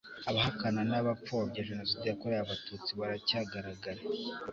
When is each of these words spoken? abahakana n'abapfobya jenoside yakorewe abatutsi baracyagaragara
abahakana 0.29 0.81
n'abapfobya 0.91 1.67
jenoside 1.69 2.03
yakorewe 2.07 2.41
abatutsi 2.41 2.91
baracyagaragara 2.99 4.01